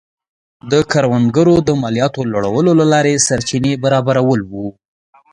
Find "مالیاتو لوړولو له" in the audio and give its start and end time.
1.81-2.85